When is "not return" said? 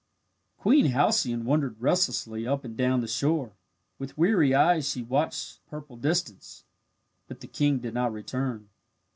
7.93-8.69